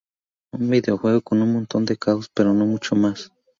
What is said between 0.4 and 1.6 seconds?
Un videojuego con un